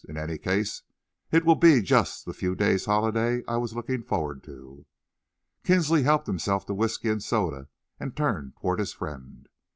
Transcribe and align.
"In 0.09 0.17
any 0.17 0.39
case, 0.39 0.81
it 1.31 1.45
will 1.45 1.53
be 1.53 1.79
just 1.79 2.25
the 2.25 2.33
few 2.33 2.55
days' 2.55 2.85
holiday 2.85 3.43
I 3.47 3.57
was 3.57 3.75
looking 3.75 4.01
forward 4.01 4.41
to." 4.45 4.87
Kinsley 5.63 6.01
helped 6.01 6.25
himself 6.25 6.65
to 6.65 6.73
whisky 6.73 7.09
and 7.09 7.21
soda 7.21 7.67
and 7.99 8.17
turned 8.17 8.55
towards 8.59 8.79
his 8.79 8.93
friend. 8.93 9.47